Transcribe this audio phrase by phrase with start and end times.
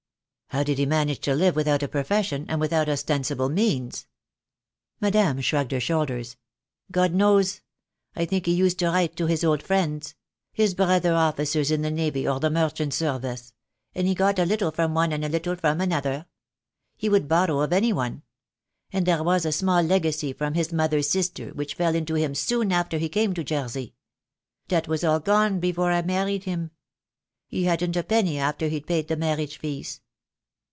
[0.53, 4.05] "How did he manage to live without a profession, and without ostensible means?"
[4.99, 6.35] Madame shrugged her shoulders.
[6.91, 7.61] "God knows.
[8.17, 10.13] I think he used to write to his old friends—
[10.51, 13.53] his brother officers in the navy or the merchant service—
[13.95, 16.25] and he got a little from one and a little from another.
[16.97, 18.23] He would borrow of any one.
[18.91, 22.35] And there was a small legacy from his mother's sister which fell in to him
[22.35, 23.95] soon after he came to Jersey.
[24.67, 26.71] That was all gone before I married him.
[27.47, 30.01] He hadn't a penny after he'd paid the marriage fees.